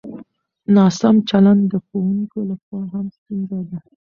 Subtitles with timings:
[0.75, 3.79] ناسم چلند د ښوونکو له خوا هم ستونزه ده.